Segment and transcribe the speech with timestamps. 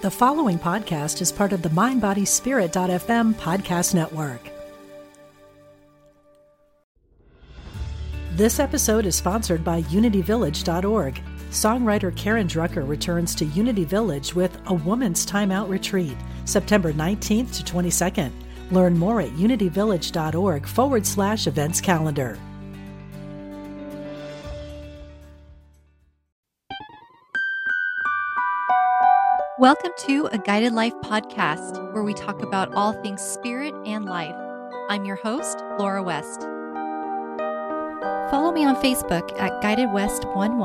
[0.00, 4.48] The following podcast is part of the MindBodySpirit.fm podcast network.
[8.30, 11.20] This episode is sponsored by UnityVillage.org.
[11.50, 17.64] Songwriter Karen Drucker returns to Unity Village with a Woman's Timeout Retreat, September 19th to
[17.64, 18.30] 22nd.
[18.70, 22.38] Learn more at unityvillage.org forward slash events calendar.
[29.58, 34.36] Welcome to a Guided Life podcast where we talk about all things spirit and life.
[34.88, 36.42] I'm your host, Laura West.
[38.30, 40.60] Follow me on Facebook at Guided West 11,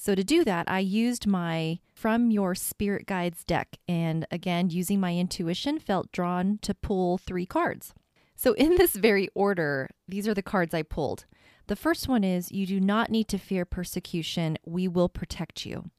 [0.00, 3.78] So, to do that, I used my From Your Spirit Guides deck.
[3.88, 7.94] And again, using my intuition, felt drawn to pull three cards.
[8.36, 11.26] So, in this very order, these are the cards I pulled.
[11.66, 15.90] The first one is You do not need to fear persecution, we will protect you.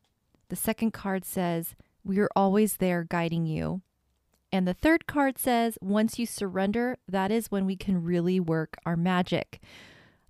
[0.48, 3.82] The second card says We are always there guiding you.
[4.50, 8.78] And the third card says Once you surrender, that is when we can really work
[8.86, 9.60] our magic.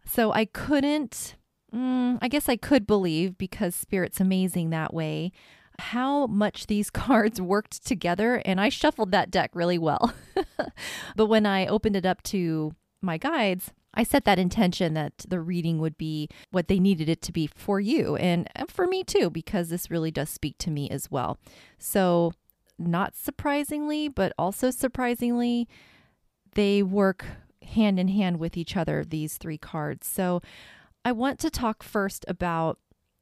[0.04, 1.36] So, I couldn't
[1.74, 5.32] mm, I guess I could believe because Spirit's amazing that way.
[5.80, 10.14] How much these cards worked together, and I shuffled that deck really well.
[11.16, 15.40] but when I opened it up to my guides, I set that intention that the
[15.40, 19.30] reading would be what they needed it to be for you and for me too,
[19.30, 21.40] because this really does speak to me as well.
[21.78, 22.34] So,
[22.78, 25.68] not surprisingly, but also surprisingly,
[26.54, 27.26] they work
[27.62, 30.08] hand in hand with each other, these three cards.
[30.08, 30.42] So,
[31.04, 32.80] I want to talk first about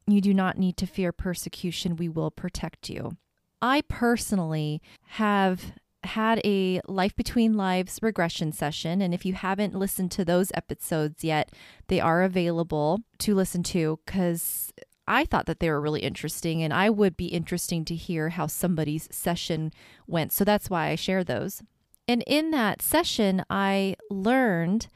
[0.08, 3.18] you do not need to fear persecution, we will protect you.
[3.62, 5.74] I personally have
[6.04, 9.02] had a Life Between Lives regression session.
[9.02, 11.52] And if you haven't listened to those episodes yet,
[11.88, 14.72] they are available to listen to because
[15.08, 18.48] I thought that they were really interesting and I would be interesting to hear how
[18.48, 19.72] somebody's session
[20.06, 20.32] went.
[20.32, 21.62] So that's why I share those.
[22.08, 24.88] And in that session, I learned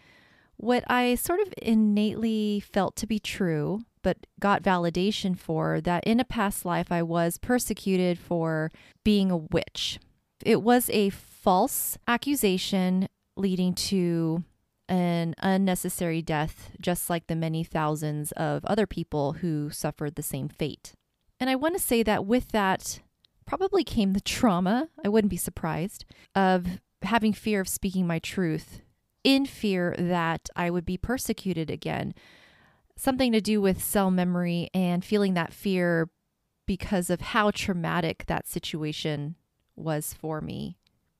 [0.62, 6.20] what I sort of innately felt to be true, but got validation for that in
[6.20, 8.72] a past life I was persecuted for
[9.04, 10.00] being a witch.
[10.46, 14.44] It was a false accusation leading to
[14.88, 20.48] an unnecessary death, just like the many thousands of other people who suffered the same
[20.48, 20.94] fate.
[21.40, 23.00] And I want to say that with that
[23.46, 26.06] probably came the trauma, I wouldn't be surprised,
[26.36, 28.82] of having fear of speaking my truth
[29.24, 32.14] in fear that I would be persecuted again.
[32.96, 36.10] Something to do with cell memory and feeling that fear
[36.66, 39.36] because of how traumatic that situation
[39.76, 40.78] was for me.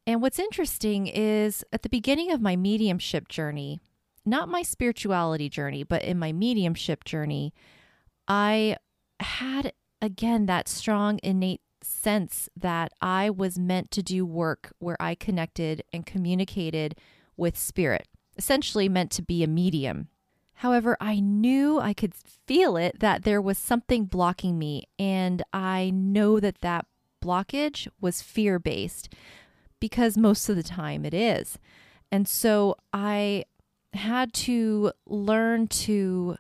[0.08, 3.80] And what's interesting is at the beginning of my mediumship journey,
[4.26, 7.54] not my spirituality journey, but in my mediumship journey,
[8.28, 8.78] I
[9.20, 15.16] had again that strong innate sense that I was meant to do work where I
[15.16, 16.96] connected and communicated
[17.42, 18.08] with spirit,
[18.38, 20.08] essentially meant to be a medium.
[20.54, 25.90] However, I knew I could feel it that there was something blocking me, and I
[25.90, 26.86] know that that
[27.22, 29.10] blockage was fear based
[29.80, 31.58] because most of the time it is.
[32.12, 33.46] And so I
[33.94, 36.38] had to learn to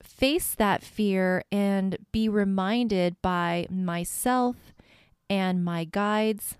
[0.00, 4.74] face that fear and be reminded by myself
[5.28, 6.56] and my guides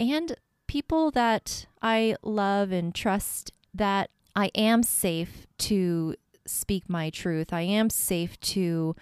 [0.00, 0.34] and
[0.68, 6.14] people that I love and trust that I am safe to
[6.46, 7.52] speak my truth.
[7.52, 8.94] I am safe to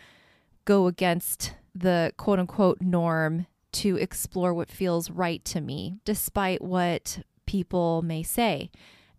[0.64, 7.18] go against the quote unquote norm to explore what feels right to me, despite what
[7.44, 8.70] people may say.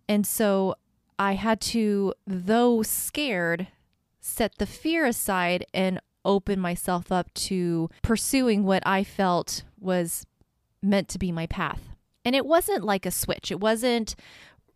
[0.09, 0.75] And so
[1.19, 3.67] I had to, though scared,
[4.19, 10.25] set the fear aside and open myself up to pursuing what I felt was
[10.81, 11.96] meant to be my path.
[12.27, 13.51] And it wasn't like a switch.
[13.51, 14.13] It wasn't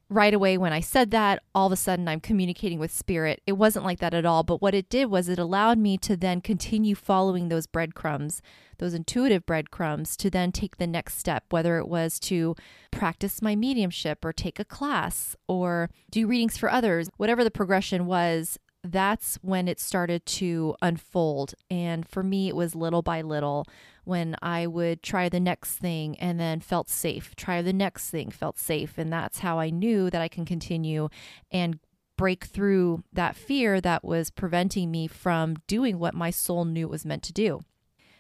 [0.08, 3.42] right away when I said that, all of a sudden I'm communicating with spirit.
[3.46, 4.44] It wasn't like that at all.
[4.44, 8.42] But what it did was it allowed me to then continue following those breadcrumbs,
[8.78, 12.56] those intuitive breadcrumbs, to then take the next step, whether it was to
[12.90, 18.06] practice my mediumship or take a class or do readings for others, whatever the progression
[18.06, 18.58] was.
[18.84, 21.54] That's when it started to unfold.
[21.70, 23.68] And for me, it was little by little
[24.04, 28.32] when I would try the next thing and then felt safe, try the next thing,
[28.32, 28.98] felt safe.
[28.98, 31.10] And that's how I knew that I can continue
[31.52, 31.80] and
[32.18, 36.92] break through that fear that was preventing me from doing what my soul knew it
[36.92, 37.64] was meant to do.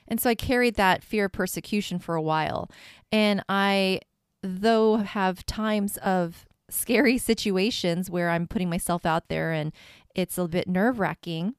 [0.07, 2.69] And so I carried that fear of persecution for a while.
[3.11, 4.01] And I,
[4.41, 9.71] though, have times of scary situations where I'm putting myself out there and
[10.15, 11.55] it's a bit nerve wracking.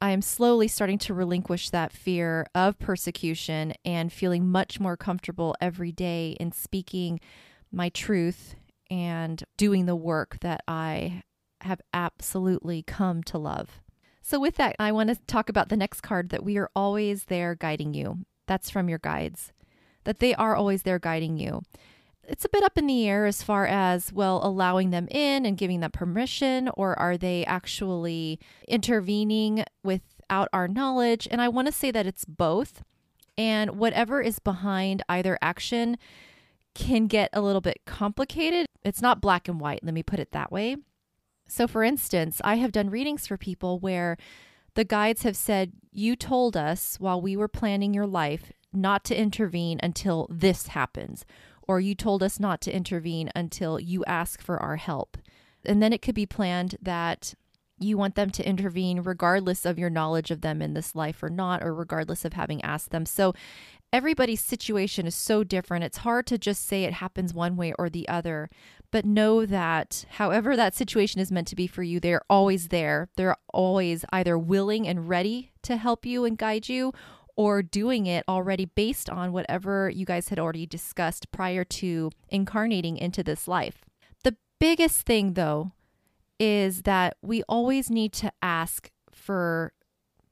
[0.00, 5.56] I am slowly starting to relinquish that fear of persecution and feeling much more comfortable
[5.60, 7.20] every day in speaking
[7.72, 8.54] my truth
[8.90, 11.22] and doing the work that I
[11.62, 13.80] have absolutely come to love.
[14.20, 17.24] So, with that, I want to talk about the next card that we are always
[17.24, 18.24] there guiding you.
[18.46, 19.52] That's from your guides,
[20.04, 21.62] that they are always there guiding you
[22.28, 25.56] it's a bit up in the air as far as, well, allowing them in and
[25.56, 28.38] giving them permission, or are they actually
[28.68, 31.28] intervening without our knowledge?
[31.30, 32.82] And I want to say that it's both.
[33.36, 35.98] And whatever is behind either action
[36.74, 38.66] can get a little bit complicated.
[38.84, 40.76] It's not black and white, let me put it that way.
[41.46, 44.16] So, for instance, I have done readings for people where
[44.74, 49.16] the guides have said, You told us while we were planning your life not to
[49.16, 51.24] intervene until this happens
[51.66, 55.16] or you told us not to intervene until you ask for our help.
[55.64, 57.34] And then it could be planned that
[57.78, 61.30] you want them to intervene regardless of your knowledge of them in this life or
[61.30, 63.04] not, or regardless of having asked them.
[63.04, 63.34] So
[63.92, 65.84] everybody's situation is so different.
[65.84, 68.48] It's hard to just say it happens one way or the other,
[68.90, 73.08] but know that however that situation is meant to be for you, they're always there.
[73.16, 76.92] They're always either willing and ready to help you and guide you,
[77.36, 82.96] or doing it already based on whatever you guys had already discussed prior to incarnating
[82.96, 83.84] into this life.
[84.22, 85.72] The biggest thing, though,
[86.38, 89.72] is that we always need to ask for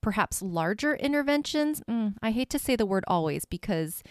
[0.00, 1.82] perhaps larger interventions.
[1.88, 4.02] Mm, I hate to say the word always because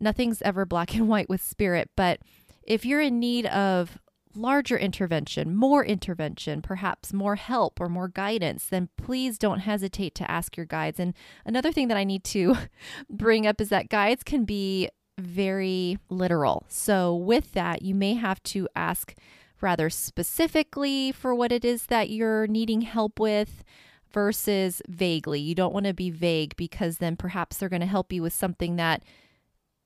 [0.00, 2.20] nothing's ever black and white with spirit, but
[2.62, 3.98] if you're in need of
[4.36, 10.30] larger intervention, more intervention, perhaps more help or more guidance, then please don't hesitate to
[10.30, 11.00] ask your guides.
[11.00, 11.14] And
[11.44, 12.56] another thing that I need to
[13.10, 14.88] bring up is that guides can be
[15.18, 16.66] very literal.
[16.68, 19.14] So, with that, you may have to ask
[19.60, 23.64] rather specifically for what it is that you're needing help with
[24.12, 25.40] versus vaguely.
[25.40, 28.32] You don't want to be vague because then perhaps they're going to help you with
[28.32, 29.02] something that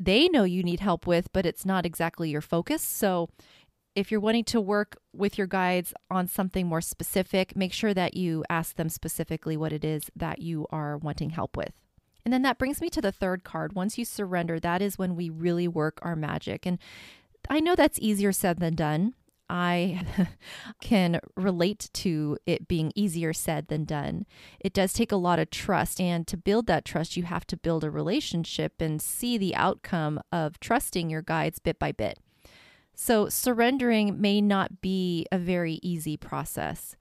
[0.01, 2.83] they know you need help with, but it's not exactly your focus.
[2.83, 3.29] So,
[3.99, 8.17] if you're wanting to work with your guides on something more specific, make sure that
[8.17, 11.73] you ask them specifically what it is that you are wanting help with.
[12.25, 13.73] And then that brings me to the third card.
[13.73, 16.65] Once you surrender, that is when we really work our magic.
[16.65, 16.79] And
[17.49, 19.15] I know that's easier said than done.
[19.51, 20.07] I
[20.81, 24.27] can relate to it being easier said than done.
[24.61, 26.01] It does take a lot of trust.
[26.01, 30.21] And to build that trust, you have to build a relationship and see the outcome
[30.31, 32.21] of trusting your guides bit by bit.
[33.01, 36.97] So, surrendering may not be a very easy process,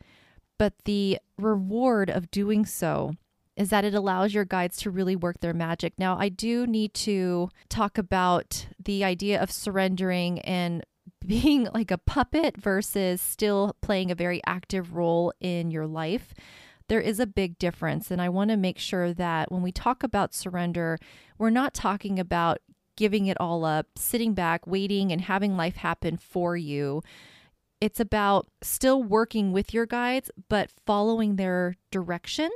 [0.60, 3.16] but the reward of doing so
[3.56, 5.94] is that it allows your guides to really work their magic.
[5.98, 10.86] Now, I do need to talk about the idea of surrendering and
[11.26, 16.31] being like a puppet versus still playing a very active role in your life.
[16.90, 18.12] There is a big difference.
[18.12, 21.00] And I want to make sure that when we talk about surrender,
[21.40, 22.60] we're not talking about
[22.97, 27.01] giving it all up, sitting back, waiting, and having life happen for you.
[27.80, 32.49] It's about still working with your guides, but following their direction.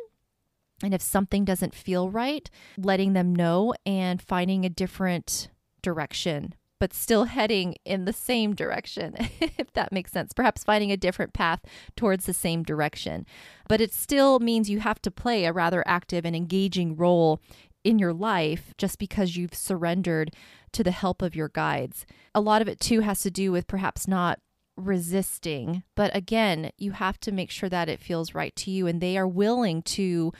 [0.84, 5.50] And if something doesn't feel right, letting them know and finding a different
[5.84, 10.34] direction, but still heading in the same direction, if that makes sense.
[10.34, 11.62] Perhaps finding a different path
[11.96, 13.28] towards the same direction.
[13.70, 17.40] But it still means you have to play a rather active and engaging role
[17.84, 20.36] in your life just because you've surrendered
[20.72, 22.06] to the help of your guides.
[22.34, 24.40] A lot of it too has to do with perhaps not
[24.78, 29.02] resisting, but again, you have to make sure that it feels right to you and
[29.02, 30.32] they are willing to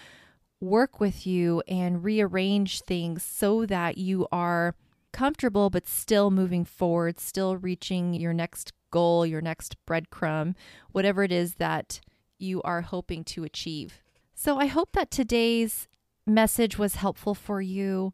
[0.60, 4.76] work with you and rearrange things so that you are
[5.12, 10.56] comfortable but still moving forward, still reaching your next goal, your next breadcrumb,
[10.92, 12.00] whatever it is that
[12.38, 14.02] you are hoping to achieve.
[14.34, 15.88] So I hope that today's
[16.26, 18.12] message was helpful for you.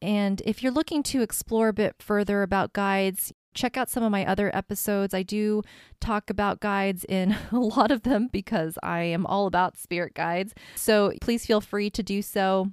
[0.00, 4.10] And if you're looking to explore a bit further about guides, check out some of
[4.10, 5.14] my other episodes.
[5.14, 5.62] I do
[6.00, 10.54] talk about guides in a lot of them because I am all about spirit guides.
[10.74, 12.72] So please feel free to do so.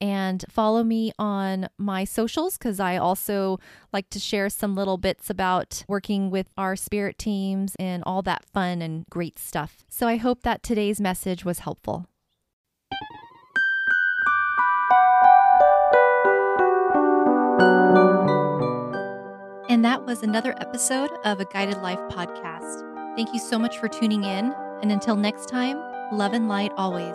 [0.00, 3.58] And follow me on my socials because I also
[3.92, 8.44] like to share some little bits about working with our spirit teams and all that
[8.44, 9.84] fun and great stuff.
[9.88, 12.06] So I hope that today's message was helpful.
[19.84, 23.16] And that was another episode of a Guided Life podcast.
[23.16, 24.54] Thank you so much for tuning in.
[24.80, 25.76] And until next time,
[26.10, 27.14] love and light always.